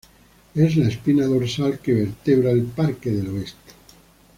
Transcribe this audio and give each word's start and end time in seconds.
Es 0.55 0.77
la 0.77 0.87
espina 0.87 1.27
dorsal 1.27 1.77
que 1.77 1.93
vertebra 1.93 2.49
el 2.49 2.63
parque 2.63 3.11
del 3.11 3.27
Oeste. 3.27 3.73